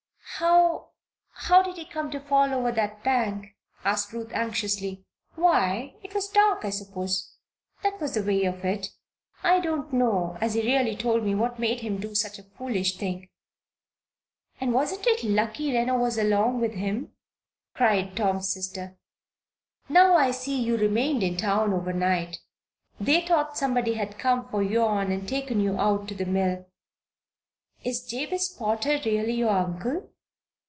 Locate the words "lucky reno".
15.23-15.95